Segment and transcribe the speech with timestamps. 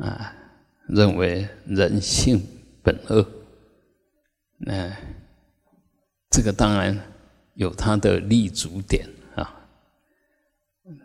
[0.00, 0.34] 啊，
[0.88, 2.44] 认为人性
[2.82, 3.26] 本恶，
[4.58, 4.96] 那
[6.30, 6.98] 这个当然
[7.54, 9.68] 有它的立足点啊。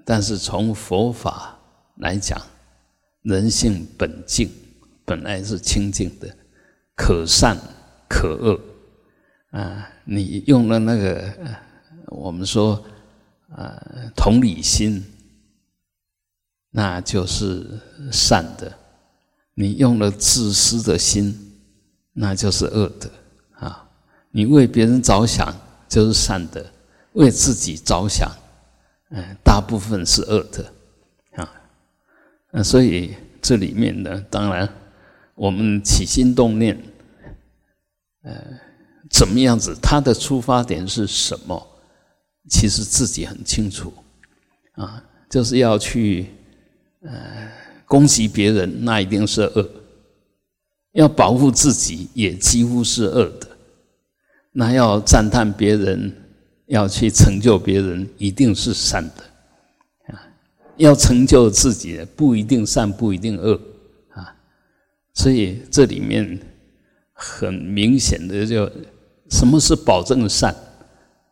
[0.05, 1.59] 但是从佛法
[1.97, 2.41] 来讲，
[3.23, 4.49] 人性本净，
[5.03, 6.35] 本来是清净的，
[6.95, 7.57] 可善
[8.07, 8.59] 可恶
[9.51, 9.91] 啊。
[10.05, 11.33] 你用了那个，
[12.07, 12.85] 我们说
[13.49, 13.81] 啊，
[14.15, 15.03] 同理心，
[16.69, 17.79] 那就是
[18.11, 18.71] 善的；
[19.55, 21.35] 你用了自私的心，
[22.13, 23.09] 那就是恶的
[23.53, 23.89] 啊。
[24.29, 25.51] 你为别人着想
[25.89, 26.71] 就是善的，
[27.13, 28.31] 为自己着想，
[29.09, 30.71] 嗯，大部分是恶的
[31.33, 31.51] 啊。
[32.51, 34.69] 那所以这里面呢，当然
[35.33, 36.79] 我们起心动念，
[38.21, 38.33] 呃。
[39.07, 39.77] 怎么样子？
[39.81, 41.67] 他的出发点是什么？
[42.49, 43.93] 其实自己很清楚，
[44.73, 46.31] 啊，就是要去
[47.01, 47.51] 呃
[47.87, 49.63] 攻击别人，那一定是恶；
[50.91, 53.47] 要保护自己，也几乎是恶的。
[54.51, 56.15] 那要赞叹别人，
[56.67, 60.21] 要去成就别人，一定是善的啊。
[60.77, 63.59] 要成就自己，不一定善，不一定恶
[64.09, 64.35] 啊。
[65.13, 66.39] 所以这里面
[67.13, 68.69] 很明显的就。
[69.31, 70.55] 什么是保证善？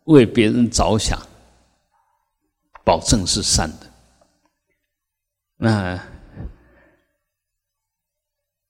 [0.05, 1.17] 为别人着想，
[2.83, 3.87] 保证是善的。
[5.57, 6.03] 那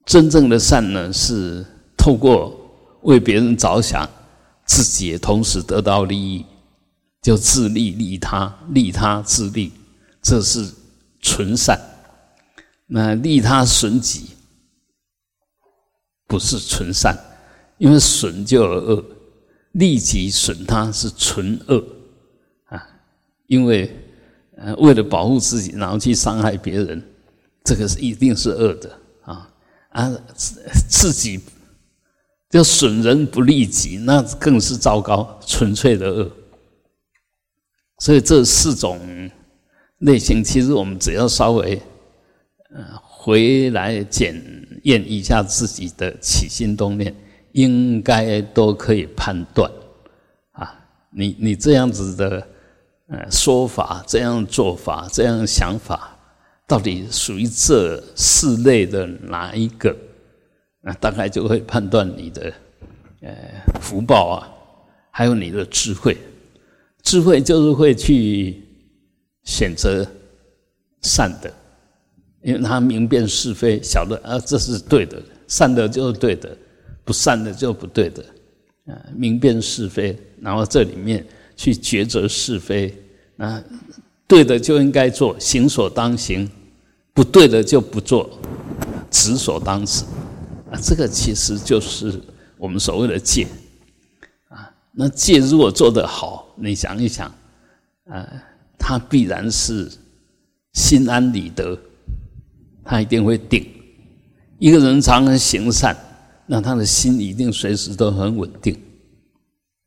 [0.05, 1.11] 真正的善呢？
[1.11, 1.65] 是
[1.97, 2.55] 透过
[3.03, 4.09] 为别人着想，
[4.65, 6.45] 自己也同时得到利益，
[7.21, 9.71] 就自利利他，利他自利，
[10.21, 10.69] 这是
[11.21, 11.79] 纯善。
[12.87, 14.31] 那利他损己，
[16.27, 17.17] 不是纯善。
[17.79, 19.05] 因为损就有恶，
[19.71, 21.83] 利己损他是纯恶
[22.65, 22.88] 啊！
[23.47, 23.91] 因为
[24.55, 27.03] 呃，为了保护自己，然后去伤害别人，
[27.63, 29.49] 这个是一定是恶的啊！
[29.94, 31.39] 啊，自自己
[32.49, 36.31] 就损人不利己，那更是糟糕，纯粹的恶。
[38.00, 39.00] 所以这四种
[40.00, 41.81] 类型，其实我们只要稍微
[42.75, 44.35] 呃回来检
[44.84, 47.16] 验一下自己的起心动念。
[47.53, 49.72] 应该都可以判断，
[50.53, 50.73] 啊，
[51.12, 52.47] 你你这样子的
[53.07, 56.12] 呃说法，这样做法，这样想法，
[56.68, 59.96] 到底属于这四类的哪一个？
[60.81, 62.53] 那大概就会判断你的
[63.22, 63.35] 呃
[63.81, 64.50] 福报啊，
[65.12, 66.18] 还有你的智慧。
[67.02, 68.62] 智慧就是会去
[69.44, 70.06] 选择
[71.02, 71.53] 善的，
[72.41, 76.57] 因为他明辨是非，晓得啊这是对的，善的就是对的。
[77.06, 78.23] 不善的就不对的，
[78.85, 82.97] 啊，明辨是非，然后这里面去抉择是非，
[83.35, 83.62] 啊，
[84.33, 86.47] 对的就应该做，行所当行；
[87.13, 88.27] 不对的就不做，
[89.11, 90.03] 止所当止。
[90.71, 92.19] 啊，这个其实就是
[92.57, 93.45] 我们所谓的戒。
[94.49, 97.31] 啊，那戒如果做得好，你想一想，
[98.05, 98.27] 啊，
[98.79, 99.88] 他必然是
[100.72, 101.77] 心安理得，
[102.83, 103.63] 他一定会定。
[104.57, 105.95] 一个人常常行善。
[106.47, 108.75] 那他的心一定随时都很稳定。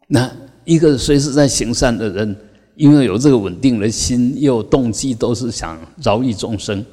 [0.06, 0.30] 那
[0.64, 2.36] 一个随时在行善的人，
[2.76, 6.84] 因为有这个稳定的心，又动机都是想饶益众生，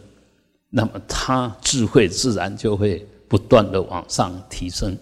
[0.69, 4.97] 那么他智慧自然就会不断的往上提升。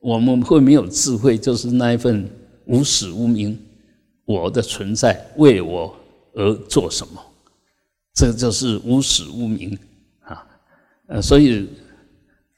[0.00, 2.28] 我们会没有智慧，就是那一份
[2.64, 3.58] 无始无明，
[4.24, 5.94] 我的存在为我
[6.34, 7.20] 而做什么，
[8.14, 9.78] 这就是无始无明
[10.20, 10.44] 啊。
[11.06, 11.68] 呃，所以。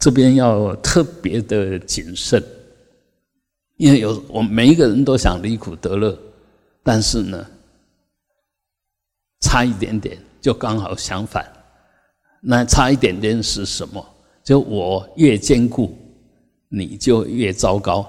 [0.03, 2.43] 这边要特别的谨慎，
[3.77, 6.19] 因为有我每一个人都想离苦得乐，
[6.83, 7.47] 但是呢，
[9.41, 11.45] 差一点点就刚好相反。
[12.43, 14.05] 那差一点点是什么？
[14.43, 15.97] 就我越坚固，
[16.69, 18.05] 你就越糟糕；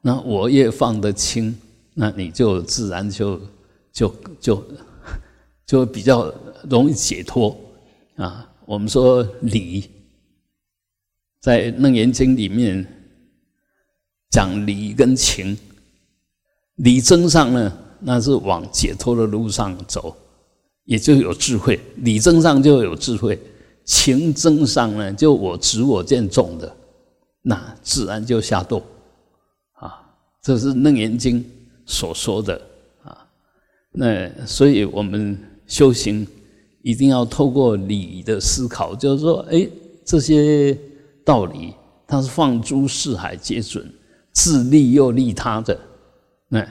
[0.00, 1.54] 那我越放得轻，
[1.94, 3.40] 那你就自然就
[3.92, 4.64] 就就
[5.66, 6.32] 就比较
[6.68, 7.56] 容易解脱
[8.16, 8.50] 啊。
[8.64, 9.90] 我们说理。
[11.40, 12.84] 在《楞严经》里面
[14.28, 15.56] 讲理跟情，
[16.74, 20.14] 理真上呢，那是往解脱的路上走，
[20.84, 23.38] 也就有智慧；理证上就有智慧，
[23.84, 26.76] 情证上呢，就我执我见重的，
[27.42, 28.82] 那自然就下堕
[29.72, 30.00] 啊。
[30.42, 31.42] 这是《楞严经》
[31.86, 32.60] 所说的
[33.02, 33.26] 啊。
[33.92, 36.26] 那所以我们修行
[36.82, 39.68] 一定要透过理的思考，就是说，哎，
[40.04, 40.78] 这些。
[41.24, 41.74] 道理，
[42.06, 43.86] 它是放诸四海皆准，
[44.32, 45.78] 自利又利他的，
[46.48, 46.66] 那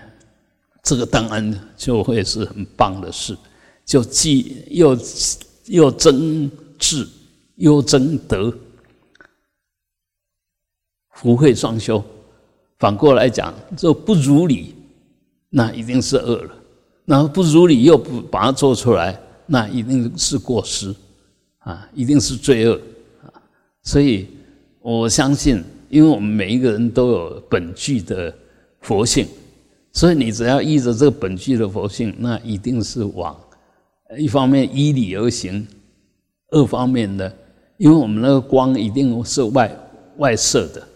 [0.87, 3.37] 这个当然就会是很棒的事，
[3.83, 4.97] 就既又
[5.65, 6.49] 又增
[6.79, 7.05] 智
[7.55, 8.57] 又增德，
[11.11, 12.01] 福慧双修。
[12.79, 14.75] 反过来讲，这不如理，
[15.49, 16.51] 那一定是恶了；
[17.03, 20.95] 那不如理又不把它做出来，那一定是过失
[21.57, 22.79] 啊，一定是罪恶
[23.23, 23.27] 啊。
[23.83, 24.25] 所以
[24.79, 28.33] 我相信，因为我们每一个人都有本具的
[28.79, 29.27] 佛性，
[29.97, 33.35] 所以你只要依着这个本具的佛性，那一定是往
[34.15, 35.67] 一方面依理而行，
[36.51, 37.35] 二方面的，
[37.77, 39.75] 因为我们那个光一定是外
[40.17, 40.87] 外射的。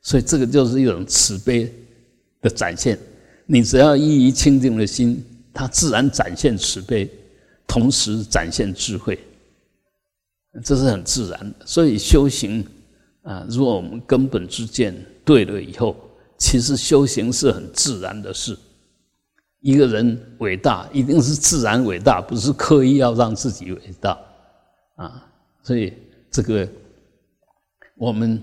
[0.00, 1.70] 所以这个就是一种慈悲
[2.40, 2.98] 的展现。
[3.44, 5.22] 你只要依于清净的心，
[5.52, 7.06] 它自然展现慈悲，
[7.66, 9.18] 同时展现智慧，
[10.64, 11.66] 这是很自然的。
[11.66, 12.64] 所以修行
[13.20, 15.94] 啊，如果我们根本之见对了以后，
[16.38, 18.58] 其实修行是很自然的事。
[19.60, 24.18] 一个人伟大，一定是自然伟大，不是刻意要让自己伟大
[24.96, 25.26] 啊。
[25.62, 25.92] 所以
[26.30, 26.66] 这个
[27.96, 28.42] 我们。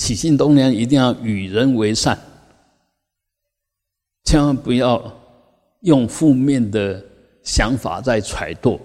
[0.00, 2.16] 起心动念一定要与人为善，
[4.22, 5.12] 千万不要
[5.80, 7.04] 用负面的
[7.42, 8.80] 想法在揣度。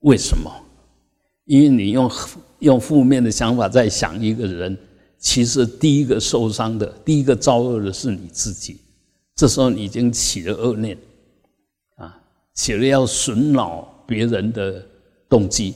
[0.00, 0.52] 为什么？
[1.46, 2.12] 因为你用
[2.58, 4.76] 用负面的想法在想一个人，
[5.20, 8.80] 其实第一个受伤的、第一个遭恶的是你自己。
[9.36, 10.98] 这时候你已经起了恶念，
[11.96, 12.18] 啊，
[12.54, 14.84] 起了要损恼别人的
[15.28, 15.74] 动机，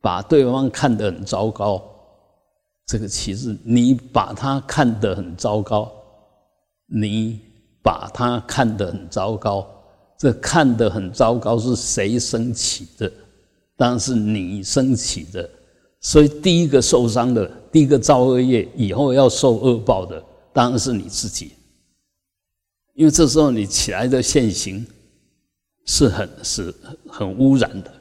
[0.00, 1.82] 把对方看得很糟糕。
[2.86, 5.90] 这个其实你把他看得很糟糕，
[6.86, 7.40] 你
[7.82, 9.66] 把他看得很糟糕，
[10.18, 13.10] 这看得很糟糕是谁升起的？
[13.76, 15.48] 当然是你升起的。
[16.00, 20.22] 所以第一个受伤的，第一个造恶业，以后要受恶报的，
[20.52, 21.52] 当然是你自己。
[22.94, 24.86] 因为这时候你起来的现行
[25.86, 26.74] 是很是
[27.08, 27.92] 很污染的，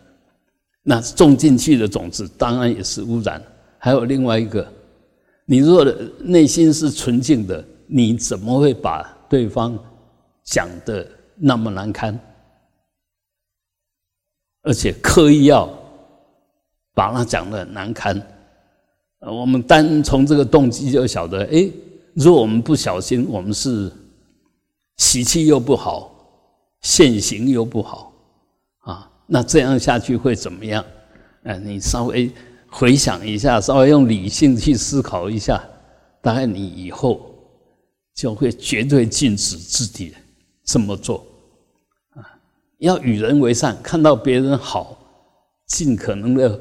[0.83, 3.41] 那种进去的种子当然也是污染。
[3.79, 4.73] 还有另外一个。
[5.49, 5.85] 你如果
[6.19, 9.79] 内心是纯净的，你怎么会把对方
[10.43, 12.19] 讲的那么难堪？
[14.63, 15.69] 而且刻意要
[16.97, 18.19] 把他讲的难堪？
[19.19, 21.69] 我们单从这个动机就晓得，哎，
[22.15, 23.91] 如果我们不小心，我们是
[24.95, 26.11] 习气又不好，
[26.81, 28.11] 现行又不好
[28.79, 30.83] 啊，那这样下去会怎么样？
[31.43, 32.31] 哎，你稍微。
[32.69, 35.63] 回想一下，稍微用理性去思考一下，
[36.21, 37.33] 大概你以后
[38.13, 40.13] 就会绝对禁止自己
[40.65, 41.25] 这么做
[42.09, 42.19] 啊！
[42.79, 44.97] 要与人为善，看到别人好，
[45.67, 46.59] 尽可能的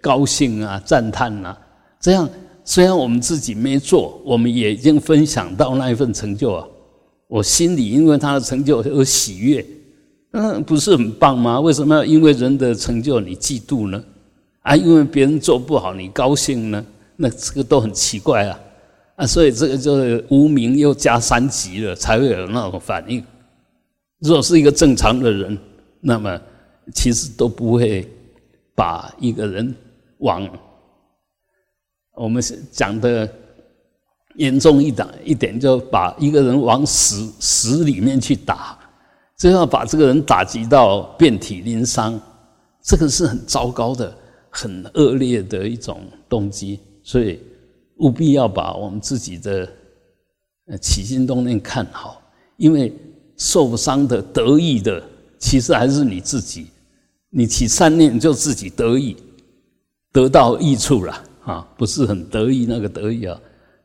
[0.00, 1.58] 高兴啊、赞叹啊。
[1.98, 2.28] 这样
[2.64, 6.66] 虽然我们自己没做，我们也已经分享到那一份成就啊。
[7.26, 9.66] 我心里因为他的成就而喜悦，
[10.32, 11.60] 嗯，不是很棒吗？
[11.60, 14.02] 为什么要因为人的成就你嫉妒呢？
[14.60, 16.84] 啊，因为别人做不好，你高兴呢？
[17.16, 18.60] 那这个都很奇怪啊！
[19.16, 23.22] 啊，所以这个就是无名又加三级了，才会有那种反应。
[24.20, 25.58] 如果是一个正常的人，
[26.00, 26.40] 那么
[26.94, 28.08] 其实都不会
[28.78, 29.74] 把一个人
[30.18, 30.48] 往
[32.14, 32.40] 我们
[32.70, 33.28] 讲的
[34.36, 38.78] 严重一点一点，就把一个人往死死里面去打，
[39.36, 42.20] 就要把这个人打击到遍体鳞伤，
[42.84, 44.16] 这个是很糟糕的。
[44.50, 47.38] 很恶劣的一种动机，所以
[47.98, 49.68] 务必要把我们自己的
[50.80, 52.20] 起心动念看好，
[52.56, 52.92] 因为
[53.36, 55.00] 受伤的得意的
[55.38, 56.68] 其实还是你自己。
[57.38, 59.16] 你起善念就自己得意，
[60.12, 63.40] 得到益处了啊，不是很得意那个得意啊。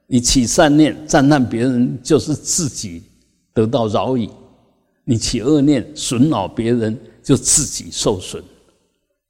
[0.07, 3.03] 你起善念赞叹别人，就是自己
[3.53, 4.27] 得到饶益；
[5.03, 8.43] 你起恶念损恼别人，就自己受损。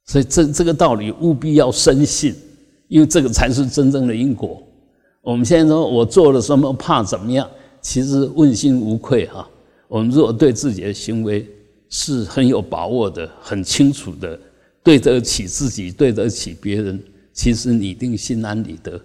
[0.06, 2.34] 所以这这个道理务必要深信，
[2.88, 4.62] 因为这个才是真正的因果。
[5.20, 7.46] 我们现在说我做了什么，怕怎么样？
[7.82, 9.46] 其实问心无愧哈。
[9.86, 11.46] 我们如果对自己的行为
[11.96, 14.36] 是很有把握的、很清楚的，
[14.82, 17.00] 对得起自己，对得起别人，
[17.32, 19.00] 其实你一定心安理得，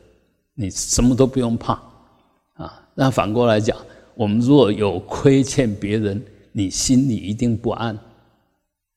[0.55, 1.73] 你什么都不用怕
[2.55, 2.89] 啊。
[2.95, 3.77] 那反过来讲，
[4.15, 6.19] 我们如果有亏欠别人，
[6.51, 7.95] 你心里一定不安。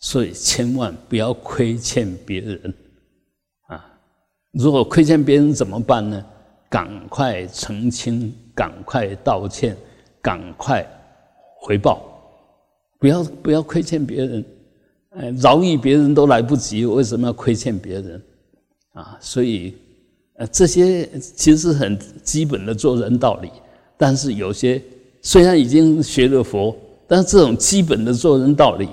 [0.00, 2.74] 所以千万不要亏欠别人
[3.68, 3.84] 啊！
[4.52, 6.24] 如果亏欠别人怎么办呢？
[6.70, 9.76] 赶快澄清，赶快道歉，
[10.22, 10.84] 赶快
[11.60, 12.11] 回报，
[13.02, 14.44] 不要不要亏欠别人。
[15.10, 18.22] 哎，饶益别人都来不及，为什么要亏欠别人
[18.92, 19.18] 啊？
[19.20, 19.74] 所以，
[20.34, 23.50] 呃，这些其实很基本的做人道理。
[23.98, 24.80] 但是有些
[25.20, 26.76] 虽然已经学了佛，
[27.08, 28.88] 但是这种基本的做人道理。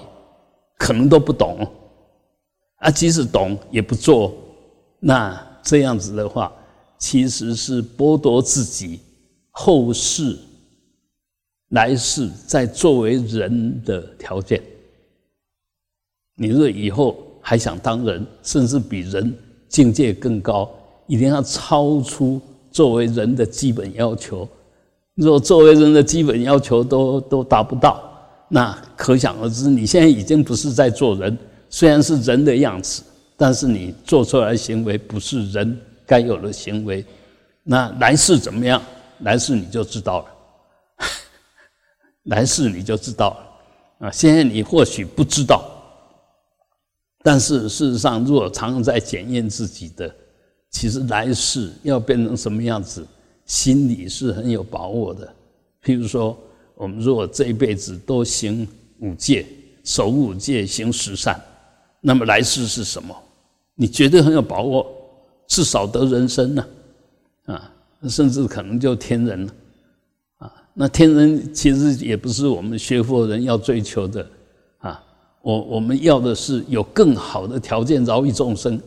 [0.80, 1.68] 可能都不懂
[2.78, 4.34] 啊，即使懂也不做，
[5.02, 6.50] 那这样子的话，
[6.98, 9.02] 其实是剥夺自己
[9.52, 10.38] 后世、
[11.70, 14.62] 来世在作为人的条件。
[16.36, 19.34] 你若以后还想当人，甚至比人
[19.68, 20.70] 境界更高，
[21.06, 24.48] 一定要超出作为人的基本要求。
[25.16, 28.02] 若作为人的基本要求都都达不到，
[28.48, 31.38] 那可想而知，你现在已经不是在做人。
[31.70, 33.04] 虽然是人的样子，
[33.38, 37.06] 但是你做出来的行为不是人该有的行为。
[37.64, 38.82] 那来世怎么样？
[39.20, 40.26] 来世你就知道了。
[42.30, 44.08] 来世你就知道了。
[44.08, 45.70] 啊，现在你或许不知道，
[47.22, 50.10] 但是事实上，如果常在检验自己的，
[50.70, 53.06] 其实来世要变成什么样子？
[53.46, 55.28] 心里是很有把握的。
[55.84, 56.38] 譬如说，
[56.76, 58.68] 我们如果这一辈子都行
[59.00, 59.46] 五戒、
[59.84, 61.42] 守五戒、行十善，
[62.00, 63.16] 那么来世是什么？
[63.74, 64.86] 你绝对很有把握，
[65.48, 66.68] 至少得人生呢，
[67.46, 67.74] 啊，
[68.08, 69.54] 甚至可能就天人了，
[70.82, 74.26] 那天人其实也不是我们学佛人要追求的，
[74.78, 75.04] 啊，
[75.42, 78.82] 我我们要的是有更好的条件饶益众生，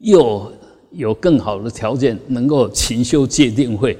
[0.00, 0.52] 又
[0.90, 3.96] 有更好的条件能够勤修戒定慧。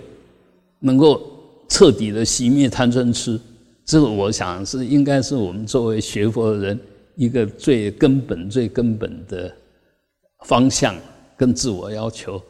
[0.80, 1.22] 能够
[1.68, 3.40] 彻底的熄灭贪嗔痴，
[3.84, 6.80] 这个我想是应该是我们作为学佛的人
[7.14, 9.54] 一个最根本、最根本的
[10.44, 10.96] 方向
[11.36, 12.42] 跟自我要求。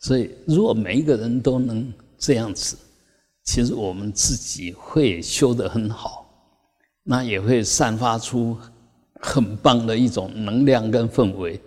[0.00, 2.76] 所以，如果每一个人都能这样子，
[3.52, 6.24] 其实我们自己会修得很好，
[7.02, 8.56] 那也会散发出
[9.20, 11.60] 很棒的一种能量跟氛围，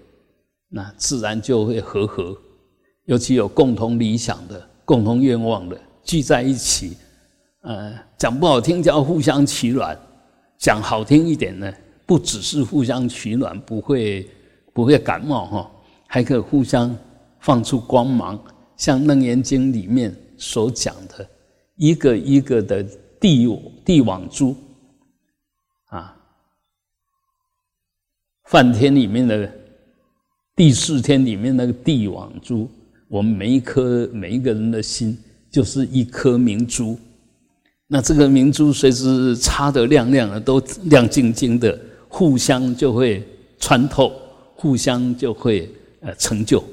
[0.70, 2.38] 那自然就会和和。
[3.04, 5.78] 尤其有共同理想的、共同愿望的。
[6.06, 6.96] 聚在一起，
[7.64, 10.00] 呃，讲不好听叫互相取暖，
[10.58, 11.70] 讲好听一点呢，
[12.06, 14.26] 不只是互相取暖，不会
[14.72, 15.72] 不会感冒哈，
[16.08, 16.96] 还可以互相
[17.42, 18.42] 放出光芒，
[18.78, 21.28] 像《楞严经》里面所讲的，
[21.76, 22.84] 一个一个的
[23.20, 23.48] 地
[23.86, 24.56] 地网珠，
[25.86, 26.16] 啊，
[28.46, 29.52] 梵天里面的
[30.56, 32.70] 第四天里面那个地网珠，
[33.08, 35.18] 我们每一颗每一个人的心。
[35.54, 36.98] 就是一颗明珠，
[37.86, 43.24] 那这个明珠随时擦得亮亮的，都亮晶晶的，互相就会
[43.60, 44.12] 穿透，
[44.56, 46.64] 互相就会呃成就，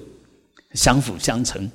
[0.73, 1.71] 相辅相成，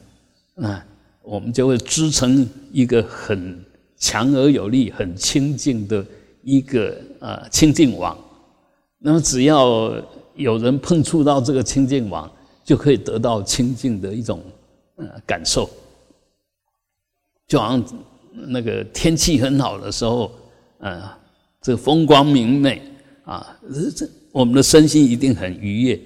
[0.56, 0.84] 啊，
[1.26, 3.60] 我们就会织成一个很
[3.98, 6.06] 强而有力、很清净的
[6.44, 8.18] 一个啊清净网。
[9.00, 9.94] 那么只要
[10.36, 12.32] 有人碰触到这个清净网，
[12.64, 14.42] 就可以得到清净的一种
[14.96, 15.70] 呃感受。
[17.48, 17.84] 就好像
[18.32, 20.32] 那个天气很好的时候，
[20.80, 21.02] 呃，
[21.62, 22.82] 这风光明媚
[23.24, 23.58] 啊，
[23.96, 26.00] 这我们的身心一定很愉悦。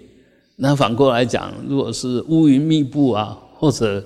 [0.57, 4.05] 那反过来讲，如果是乌云密布啊，或者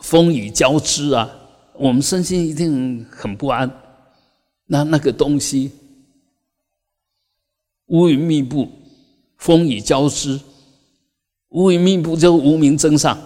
[0.00, 1.30] 风雨交织啊，
[1.74, 3.70] 我们身心一定很不安。
[4.66, 5.70] 那那个东西，
[7.86, 8.68] 乌云密布，
[9.36, 10.40] 风雨交织，
[11.50, 13.18] 乌云密布就无名增上，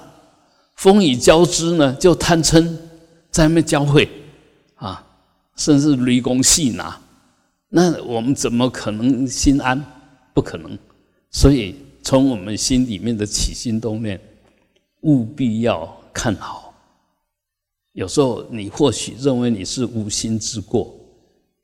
[0.77, 2.77] 风雨交织呢就贪嗔。
[3.31, 4.09] 在那边教会
[4.75, 5.07] 啊，
[5.55, 7.01] 甚至雷公细拿，
[7.69, 9.81] 那我们怎么可能心安？
[10.35, 10.77] 不可能。
[11.31, 14.21] 所以从我们心里面的起心动念，
[15.03, 16.75] 务必要看好。
[17.93, 20.95] 有时候你或许认为你是无心之过，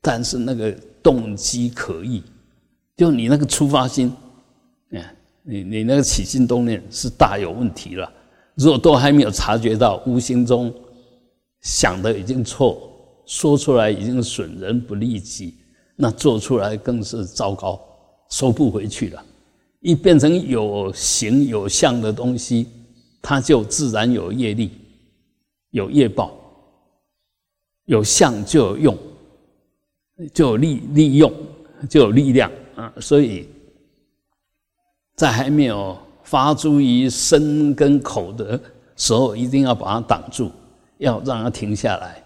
[0.01, 2.21] 但是那个动机可疑，
[2.95, 4.11] 就你那个出发心，
[4.91, 5.03] 嗯，
[5.43, 8.11] 你你那个起心动念是大有问题了。
[8.55, 10.73] 如果都还没有察觉到，无形中。
[11.61, 12.79] 想的已经错，
[13.25, 15.55] 说出来已经损人不利己，
[15.95, 17.81] 那做出来更是糟糕，
[18.29, 19.25] 收不回去了。
[19.81, 22.67] 一变成有形有相的东西，
[23.27, 24.71] 它就自然有业力，
[25.71, 26.31] 有业报，
[27.83, 28.97] 有相就有用，
[30.33, 31.33] 就有利利用，
[31.89, 32.93] 就有力量啊！
[33.01, 33.49] 所以
[35.17, 38.57] 在还没有发诸于身跟口的
[38.95, 40.49] 时候，一定要把它挡住。
[40.99, 42.23] 要让它停下来，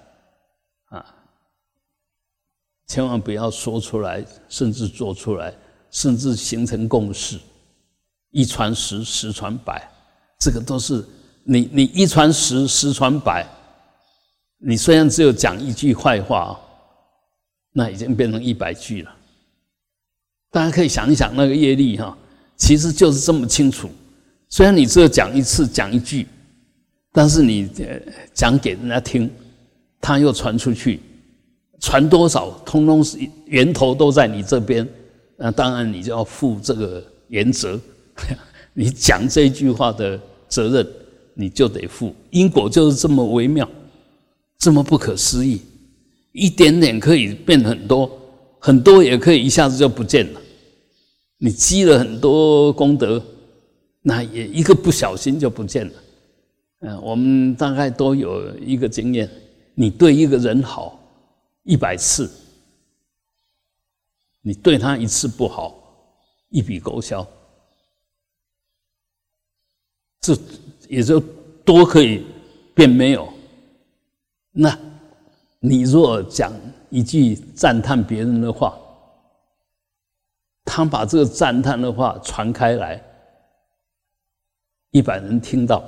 [0.90, 1.16] 啊，
[2.86, 5.52] 千万不要说出来，甚至做出来，
[5.90, 7.40] 甚至形成共识，
[8.30, 9.92] 一传十，十传百，
[10.42, 11.06] 这个都是
[11.44, 13.48] 你你一传十，十传百，
[14.58, 16.60] 你虽然只有讲一句坏话，
[17.74, 19.16] 那已经变成一百句了。
[20.50, 22.18] 大家可以想一想那个业力哈，
[22.58, 23.88] 其实就是这么清楚。
[24.50, 26.28] 虽然你只有讲一次，讲一句。
[27.14, 27.70] 但是你
[28.34, 29.30] 讲给人家听，
[30.00, 31.02] 他又传出去，
[31.82, 34.88] 传多少，通通是源头都在你这边，
[35.36, 37.78] 那当然你就要负这个原则，
[38.74, 40.18] 你讲这句话的
[40.52, 40.88] 责任，
[41.34, 42.14] 你就得负。
[42.30, 43.68] 因果就是这么微妙，
[44.60, 45.62] 这么不可思议，
[46.34, 48.12] 一点点可以变很多，
[48.60, 50.42] 很多也可以一下子就不见了。
[51.38, 53.24] 你积了很多功德，
[54.02, 55.94] 那也一个不小心就不见了。
[56.82, 59.30] 嗯，我们大概都有一个经验：
[59.74, 61.00] 你对一个人好
[61.64, 62.30] 一百次，
[64.42, 65.74] 你对他一次不好，
[66.50, 67.26] 一笔勾销。
[70.22, 70.38] 这
[70.88, 71.20] 也就
[71.66, 72.26] 多可以
[72.74, 73.28] 变没有。
[74.52, 74.78] 那
[75.60, 76.54] 你若讲
[76.90, 78.78] 一句赞叹别人的话，
[80.64, 83.04] 他把这个赞叹的话传开来，
[84.92, 85.84] 一百人听到，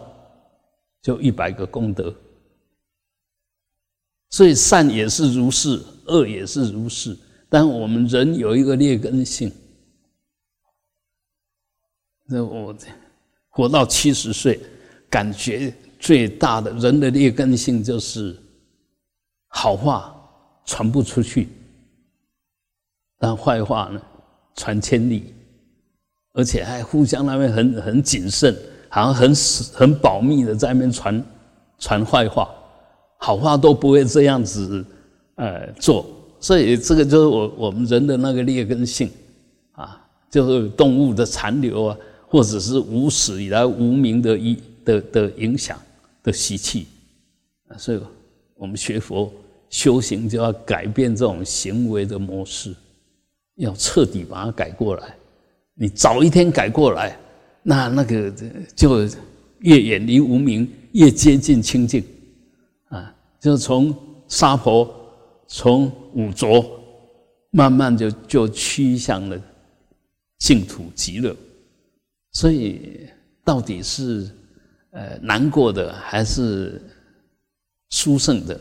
[1.01, 2.13] 就一百个功德。
[4.29, 7.15] 所以善也是如是，恶也是如是。
[7.49, 9.51] 但我们人有一个劣根性，
[12.25, 12.87] 那我这。
[13.55, 14.59] 活到七十岁，
[15.11, 18.35] 感觉最大的人的劣根性就是
[19.47, 20.11] 好话
[20.65, 21.49] 传不出去，
[23.19, 24.01] 但坏话呢
[24.55, 25.35] 传千里，
[26.33, 28.57] 而且还互相那边很很谨慎，
[28.89, 29.35] 好像很
[29.71, 31.23] 很保密的在那边传
[31.77, 32.49] 传坏话，
[33.19, 34.83] 好话都不会这样子
[35.35, 36.07] 呃做，
[36.39, 39.11] 所以这个就是我我们人的那个劣根性
[39.73, 41.97] 啊，就是动物的残留啊。
[42.33, 45.79] 或者是无始以来无名的一的的影响
[46.23, 46.87] 的习气，
[47.77, 47.99] 所以
[48.55, 49.31] 我们学佛
[49.69, 52.73] 修行就要改变这种行为的模式，
[53.57, 55.15] 要彻底把它改过来。
[55.75, 57.15] 你早一天改过来，
[57.61, 58.33] 那那个
[58.75, 59.07] 就
[59.59, 62.03] 越远离无名，越接近清净
[62.89, 63.13] 啊！
[63.39, 63.95] 就从
[64.27, 64.91] 沙婆，
[65.45, 65.85] 从
[66.15, 66.65] 五浊，
[67.51, 69.39] 慢慢就就趋向了
[70.39, 71.35] 净土极乐。
[72.33, 73.07] 所以，
[73.43, 74.29] 到底是
[74.89, 76.81] 呃难过的还是
[77.91, 78.59] 殊胜的，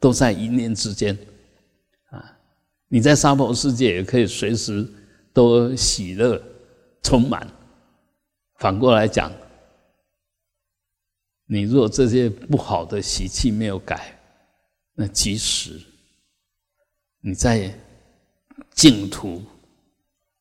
[0.00, 1.16] 都在一念之间
[2.08, 2.36] 啊！
[2.88, 4.86] 你在娑婆世界也可以随时
[5.34, 6.42] 都喜乐
[7.02, 7.46] 充满。
[8.56, 9.30] 反过来讲，
[11.44, 14.18] 你若这些不好的习气没有改，
[14.94, 15.78] 那即使
[17.20, 17.70] 你在
[18.72, 19.42] 净土，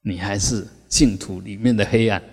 [0.01, 2.23] 你还是净土里面的黑暗。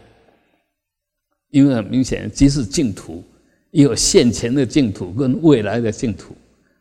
[1.56, 3.24] 因为很明显，即使净土，
[3.70, 6.36] 也有现前的净土跟未来的净土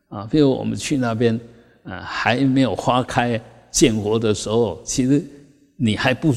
[0.10, 0.28] 啊。
[0.30, 1.40] 比如我们去那边，
[1.86, 5.24] 啊，还没有花开见佛的时候，其实
[5.78, 6.36] 你还不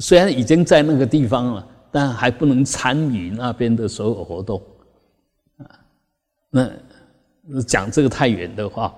[0.00, 4.60] 虽然已经在那个地方了，但还不能参与那边的所有活动
[5.58, 5.70] 啊。
[6.50, 6.68] 那
[7.62, 8.92] 讲这个太远的话，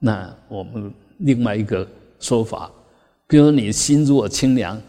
[0.00, 1.86] 那我们另外一个
[2.18, 2.68] 说法，
[3.28, 4.82] 比如你心如果清凉，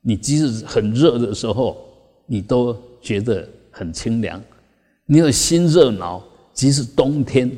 [0.00, 1.91] 你即使很热的时候。
[2.32, 4.42] 你都觉得很清凉，
[5.04, 7.50] 你有心热闹，即使冬天，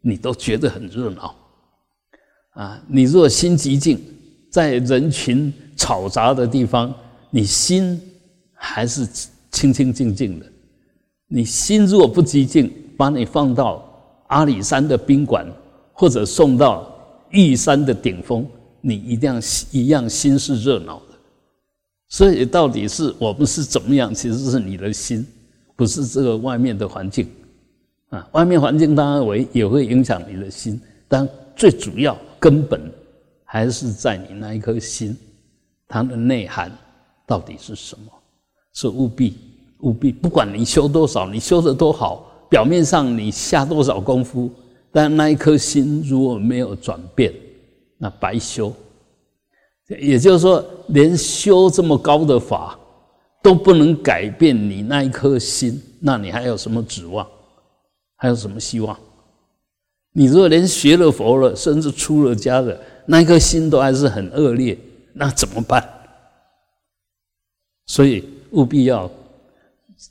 [0.00, 1.32] 你都觉得很热闹。
[2.54, 4.02] 啊，你若心极静，
[4.50, 6.92] 在人群嘈杂的地方，
[7.30, 8.00] 你心
[8.52, 9.06] 还是
[9.52, 10.46] 清清静静的。
[11.28, 13.80] 你心若不极静，把你放到
[14.26, 15.46] 阿里山的宾馆，
[15.92, 16.92] 或者送到
[17.30, 18.44] 玉山的顶峰，
[18.80, 21.00] 你一定要一样心是热闹。
[22.10, 24.12] 所以，到底是我们是怎么样？
[24.12, 25.24] 其实是你的心，
[25.76, 27.26] 不是这个外面的环境
[28.08, 28.28] 啊。
[28.32, 32.92] 外面环境当然为也会影响你的心，但最主要根本
[33.44, 35.16] 还是在你那一颗心，
[35.86, 36.70] 它的内涵
[37.24, 38.10] 到底是什么？
[38.72, 39.36] 是务必
[39.80, 44.50] 务必，不管你修多少，你修的多好，表面上你下多少功夫，
[44.90, 47.32] 但那一颗心如果没有转变，
[47.98, 48.74] 那白修。
[49.98, 52.78] 也就是说，连修这么高的法
[53.42, 57.26] 都不能改变你那一颗心，那你还有什么指望？
[58.16, 58.96] 还有什么希望？
[60.12, 64.78] 你如果连学了佛了，甚至出了家了那一颗心都还是很恶劣，
[65.12, 65.88] 那怎么办？
[67.86, 69.10] 所以务必要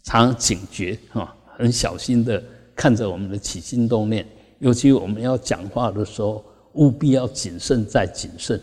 [0.04, 2.44] 常警觉啊，很小心的
[2.76, 4.28] 看着我们的起心动念，
[4.60, 8.60] 尤其我们要讲话的时候，务必要谨慎再谨慎。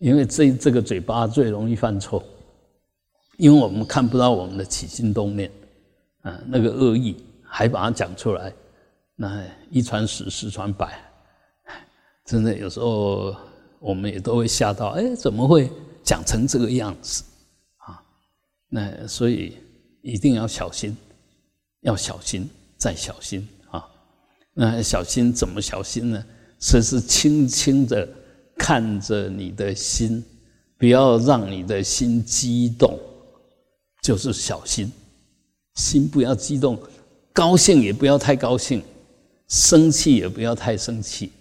[0.00, 2.24] 因为这这个嘴巴最容易犯错，
[3.36, 5.50] 因为我们看不到我们的起心动念，
[6.22, 8.50] 啊，那个恶意还把它讲出来，
[9.14, 10.98] 那一传十，十传百，
[12.24, 13.36] 真的有时候
[13.78, 15.70] 我们也都会吓到，哎，怎么会
[16.02, 17.22] 讲成这个样子
[17.76, 18.02] 啊？
[18.70, 19.58] 那所以
[20.00, 20.96] 一定要小心，
[21.82, 23.86] 要小心再小心啊！
[24.54, 26.24] 那小心怎么小心呢？
[26.58, 28.08] 只是轻轻的。
[28.60, 30.22] 看着你的心，
[30.76, 32.98] 不要让你的心激动，
[34.02, 34.92] 就是小心，
[35.76, 36.78] 心不要激动，
[37.32, 38.82] 高兴也不要太高兴，
[39.48, 41.32] 生气也不要太生气，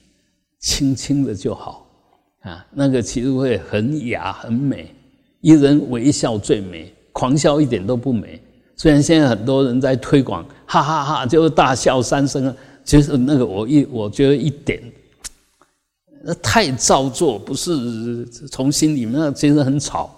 [0.62, 1.86] 轻轻的就好
[2.40, 2.66] 啊。
[2.72, 4.96] 那个其实会很雅很美，
[5.42, 8.42] 一人微笑最美，狂笑一点都不美。
[8.78, 12.56] 虽然现在很多人在推广，哈哈哈，就是大笑三声啊，
[12.86, 14.82] 其实那个我一我觉得一点，
[16.24, 20.10] 那太造作，不是从心里面，那其实很吵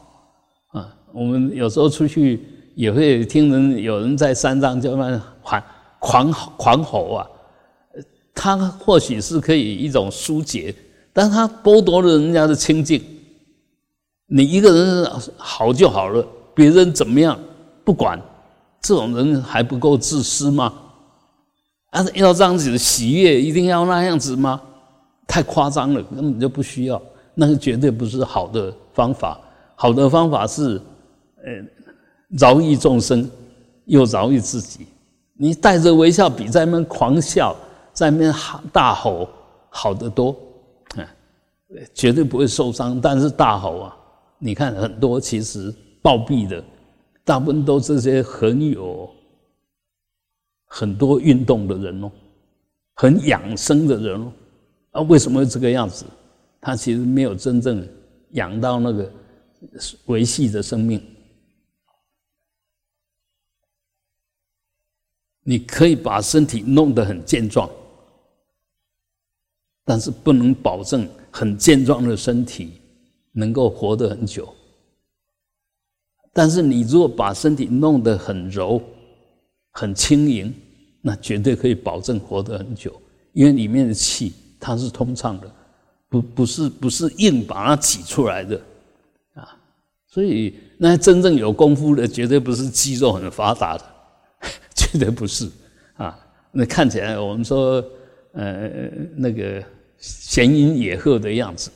[0.69, 0.93] 啊。
[1.13, 2.39] 我们有时候出去
[2.75, 5.63] 也会听人有人在山上就那狂
[5.99, 7.27] 狂狂吼啊，
[8.33, 10.73] 他或许是可以一种疏解，
[11.13, 13.01] 但他剥夺了人家的清净。
[14.27, 17.39] 你一个人好就好了，别人怎么样
[17.83, 18.19] 不管。
[18.81, 20.73] 这种人还不够自私吗？
[21.91, 24.59] 啊，要这样子的喜悦，一定要那样子吗？
[25.27, 27.01] 太夸张了，根本就不需要。
[27.33, 29.39] 那个绝对不是好的方法。
[29.75, 30.79] 好的方法是，
[31.43, 31.51] 呃，
[32.37, 33.29] 饶益众生，
[33.85, 34.85] 又饶益自己。
[35.33, 37.55] 你带着微笑，比在那边狂笑，
[37.93, 38.33] 在那边
[38.71, 39.27] 大吼
[39.69, 40.35] 好得多。
[40.97, 41.05] 嗯，
[41.93, 42.99] 绝对不会受伤。
[43.01, 43.97] 但是大吼啊，
[44.37, 46.63] 你看很多其实暴毙的。
[47.23, 49.09] 大部分都这些很有
[50.65, 52.11] 很多运动的人哦，
[52.95, 54.31] 很养生的人哦，
[54.91, 56.05] 啊，为什么会这个样子？
[56.59, 57.87] 他其实没有真正
[58.31, 59.11] 养到那个
[60.05, 61.03] 维系的生命。
[65.43, 67.67] 你可以把身体弄得很健壮，
[69.83, 72.73] 但是不能保证很健壮的身体
[73.31, 74.53] 能够活得很久。
[76.31, 78.79] 但是你如果把身体弄得很柔、
[79.71, 80.53] 很轻盈，
[81.01, 83.01] 那绝对可以保证活得很久，
[83.33, 85.51] 因为里面的气它是通畅的，
[86.07, 88.61] 不不是不是硬把它挤出来的
[89.33, 89.57] 啊。
[90.07, 93.83] 所以那真正有功夫的，绝对不是肌肉很发达的，
[94.73, 95.49] 绝对不是
[95.97, 96.17] 啊。
[96.51, 97.83] 那看起来我们说
[98.33, 98.69] 呃
[99.15, 99.61] 那个
[99.97, 101.69] 闲云野鹤的样子，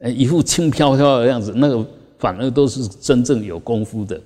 [0.00, 1.86] 呃一副轻飘飘的样子，那个。
[2.18, 4.18] 反而都是真正有功夫的，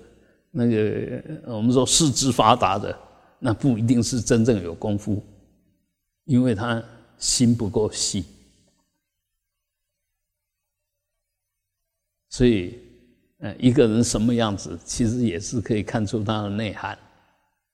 [0.52, 2.96] 那个我们说四肢发达的，
[3.40, 5.20] 那不一定是真正有功夫，
[6.24, 6.80] 因为他
[7.20, 8.24] 心不够细。
[12.30, 12.80] 所以，
[13.38, 16.98] 呃，一个人什么样子，其实也是可以看出他的内涵，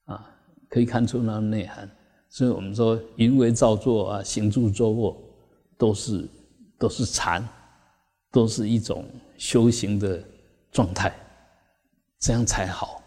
[0.05, 0.29] 啊，
[0.69, 1.89] 可以看出他的内涵。
[2.29, 5.19] 所以我们说，淫为造作啊，行住坐卧，
[5.79, 6.29] 都是
[6.77, 7.43] 都是禅，
[8.31, 9.03] 都是一种。
[9.39, 10.19] 修行的
[10.71, 11.15] 状态，
[12.17, 13.03] 这样才好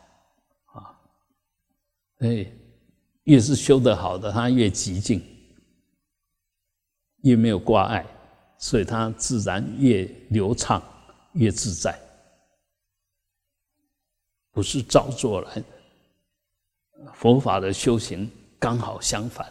[0.66, 0.94] 啊！
[2.18, 2.46] 哎，
[3.24, 5.20] 越是修得好的，他越寂静，
[7.22, 8.04] 越没有挂碍，
[8.58, 10.82] 所以他自然越流畅，
[11.32, 11.98] 越自在。
[14.52, 15.64] 不是造作来的，
[17.14, 19.50] 佛法的修行刚好相反，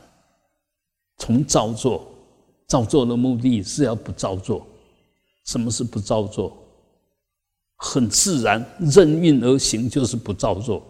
[1.18, 2.12] 从造作，
[2.68, 4.68] 造作的目的是要不造作。
[5.46, 6.56] 什么是不造作？
[7.78, 10.84] 很自然，任运而行，就是不造作。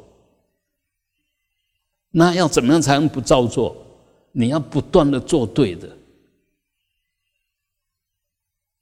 [2.09, 3.77] 那要怎么样才能不造作？
[4.31, 5.87] 你要不断的做对的，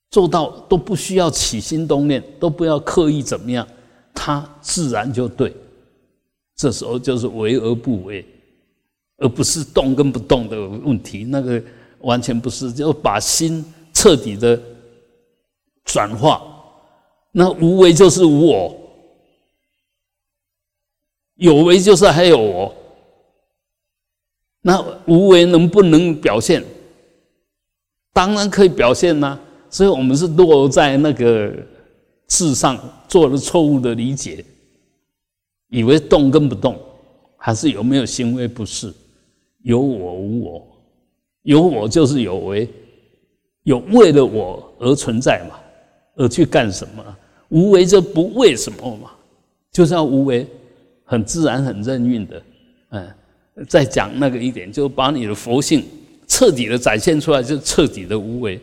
[0.09, 3.67] 做到都不需要起心动念，都不要刻意怎么样，
[4.13, 5.53] 它自然就对。
[6.55, 8.25] 这时候就是为而不为，
[9.17, 11.23] 而不是动跟不动的问题。
[11.25, 11.61] 那个
[11.99, 14.59] 完全不是，就把心彻底的
[15.83, 16.41] 转化。
[17.31, 18.75] 那无为就是无我，
[21.35, 22.73] 有为就是还有我。
[24.61, 26.63] 那无为能不能表现？
[28.13, 29.39] 当然可以表现呐。
[29.69, 31.53] 所以我们是落在那个
[32.27, 32.77] 智上
[33.07, 34.43] 做了错误的理解，
[35.69, 36.79] 以为动跟不动，
[37.37, 38.47] 还是有没有行为？
[38.47, 38.93] 不是，
[39.63, 40.67] 有我无我，
[41.43, 42.67] 有我就是有为，
[43.63, 45.59] 有为了我而存在嘛，
[46.15, 47.03] 而去干什么？
[47.49, 49.11] 无为就不为什么嘛，
[49.71, 50.45] 就是要无为，
[51.03, 52.43] 很自然、很任运的。
[52.89, 53.07] 嗯，
[53.67, 55.83] 再讲那个一点，就把你的佛性
[56.27, 58.59] 彻底的展现出来，就彻底的无为。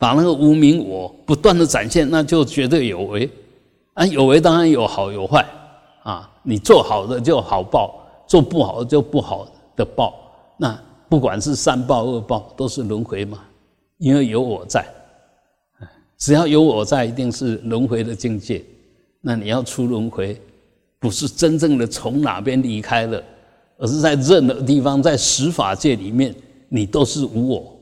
[0.00, 3.30] 把那个无名我不断的展现，那就绝对有为。
[3.92, 5.46] 啊，有为当然有好有坏
[6.04, 10.14] 啊，你做好的就好报，做不好的就不好的报。
[10.56, 13.40] 那不管是善报恶报，都是轮回嘛，
[13.98, 14.82] 因为有我在。
[16.16, 18.64] 只要有我在，一定是轮回的境界。
[19.20, 20.40] 那你要出轮回，
[20.98, 23.22] 不是真正的从哪边离开了，
[23.76, 26.34] 而是在任何地方，在十法界里面，
[26.70, 27.76] 你都是无我，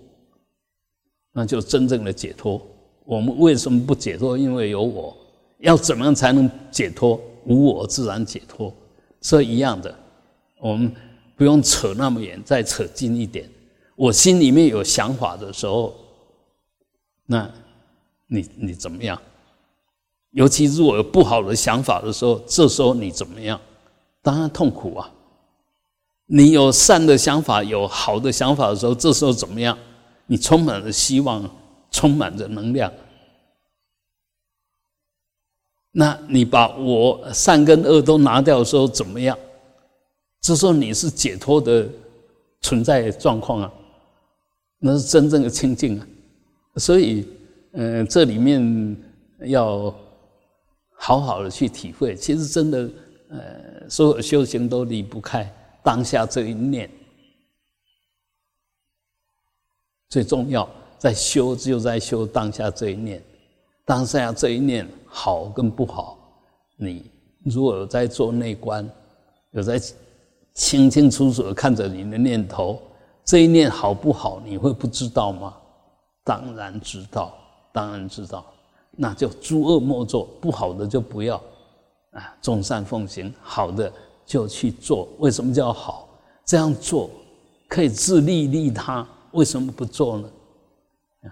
[1.38, 2.60] 那就真正的解脱。
[3.04, 4.36] 我们为什么不解脱？
[4.36, 5.16] 因为有我。
[5.58, 7.20] 要怎么样才能解脱？
[7.44, 8.74] 无我自然解脱，
[9.22, 9.94] 是一样的。
[10.60, 10.92] 我们
[11.36, 13.48] 不用扯那么远，再扯近一点。
[13.94, 15.94] 我心里面有想法的时候，
[17.26, 17.48] 那
[18.26, 19.20] 你你怎么样？
[20.32, 23.60] 尤其如果有不好的想法的时候，这时候你怎么样？
[24.22, 25.08] 当然痛苦啊！
[26.26, 29.78] 你有善的想法、有好的想法的时候，这时候怎么样？
[30.28, 31.50] 你充满了希望，
[31.90, 32.92] 充满着能量。
[35.90, 39.36] 那你把我善跟恶都拿掉的时候怎么样？
[40.40, 41.88] 这时候你是解脱的
[42.60, 43.72] 存在状况啊，
[44.78, 46.06] 那是真正的清净啊。
[46.76, 47.26] 所以，
[47.72, 48.96] 嗯，这里面
[49.46, 49.92] 要
[50.94, 52.14] 好好的去体会。
[52.14, 52.90] 其实真的，
[53.30, 55.50] 呃，所有修行都离不开
[55.82, 56.88] 当下这一念。
[60.08, 60.68] 最重要，
[60.98, 63.22] 在修就在修当下这一念，
[63.84, 66.16] 当下这一念好跟不好，
[66.76, 67.10] 你
[67.44, 68.88] 如果有在做内观，
[69.50, 69.78] 有在
[70.54, 72.80] 清清楚楚的看着你的念头，
[73.24, 75.54] 这一念好不好，你会不知道吗？
[76.24, 77.34] 当然知道，
[77.70, 78.44] 当然知道，
[78.92, 81.36] 那就诸恶莫作，不好的就不要
[82.12, 83.92] 啊，众善奉行，好的
[84.24, 85.06] 就去做。
[85.18, 86.08] 为什么叫好？
[86.46, 87.10] 这样做
[87.68, 89.06] 可以自利利他。
[89.32, 90.30] 为什么不做呢？
[91.22, 91.28] 啊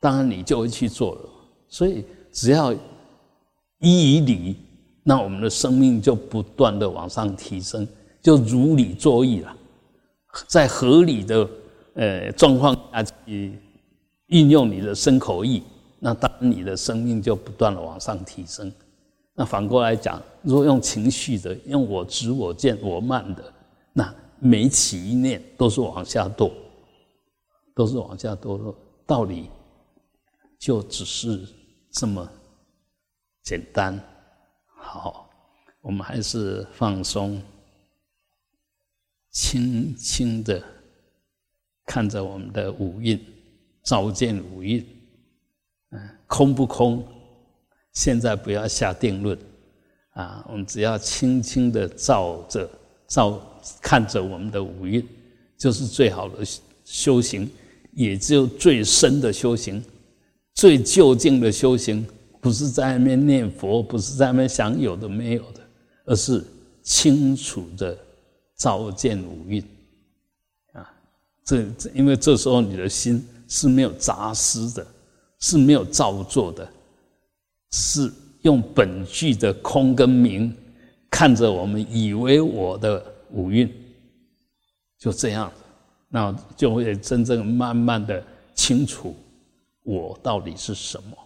[0.00, 1.28] 当然你就会去做了。
[1.68, 2.72] 所以只要
[3.78, 4.56] 依以理，
[5.02, 7.86] 那我们的生命就不断的往上提升，
[8.20, 9.56] 就如理作义了。
[10.48, 11.48] 在合理的
[11.94, 13.58] 呃状况下去
[14.26, 15.62] 运用你的身口意，
[15.98, 18.72] 那当你的生命就不断的往上提升。
[19.34, 23.52] 那反过来讲，如果用情绪的，用我执、我见、我慢的，
[23.92, 24.14] 那。
[24.44, 26.52] 每起一念都是往下堕，
[27.76, 28.76] 都是往下堕落，
[29.06, 29.48] 道理
[30.58, 31.46] 就只是
[31.92, 32.28] 这么
[33.44, 33.96] 简单。
[34.66, 35.30] 好，
[35.80, 37.40] 我们还是放松，
[39.30, 40.60] 轻轻的
[41.86, 43.24] 看着我们的五蕴，
[43.84, 44.84] 照见五蕴，
[45.90, 47.06] 嗯，空不空？
[47.92, 49.38] 现在不要下定论
[50.14, 52.68] 啊，我们只要轻轻的照着。
[53.06, 53.38] 照
[53.80, 55.06] 看着我们的五蕴，
[55.56, 56.44] 就是最好的
[56.84, 57.50] 修行，
[57.92, 59.82] 也只有最深的修行，
[60.54, 62.06] 最究竟的修行，
[62.40, 65.60] 不是在外面念佛，不是在外面想有的没有的，
[66.04, 66.44] 而是
[66.82, 67.96] 清楚的
[68.56, 69.62] 照见五蕴
[70.72, 70.92] 啊！
[71.44, 74.86] 这这，因为这时候你的心是没有杂思的，
[75.38, 76.68] 是没有造作的，
[77.70, 80.54] 是用本具的空跟明。
[81.10, 83.68] 看着我们以为我的五蕴
[84.98, 85.52] 就这样，
[86.08, 88.22] 那就会真正慢慢的
[88.54, 89.16] 清楚
[89.82, 91.16] 我到底是什么。